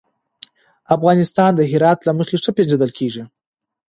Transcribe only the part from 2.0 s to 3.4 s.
له مخې ښه پېژندل کېږي.